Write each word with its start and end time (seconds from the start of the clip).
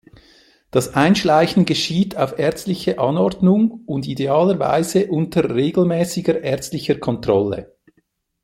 Das 0.71 0.95
Einschleichen 0.95 1.65
geschieht 1.65 2.17
auf 2.17 2.39
ärztliche 2.39 2.97
Anordnung 2.97 3.83
und 3.85 4.07
idealer 4.07 4.57
Weise 4.57 5.05
unter 5.11 5.53
regelmäßiger 5.53 6.41
ärztlicher 6.41 6.95
Kontrolle. 6.97 7.77